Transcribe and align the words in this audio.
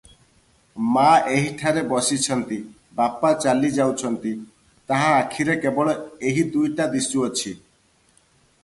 ମା’ 0.93 1.09
ଏହିଠାରେ 1.33 1.83
ବସିଛନ୍ତି, 1.91 2.57
ବାପା 3.01 3.31
ଚାଲି 3.45 3.71
ଯାଉଛନ୍ତି, 3.77 4.33
ତାହା 4.93 5.13
ଆଖିରେ 5.21 5.59
କେବଳ 5.69 5.97
ଏହି 6.33 6.49
ଦୁଇଟା 6.57 6.91
ଦିଶୁଅଛି। 6.99 7.55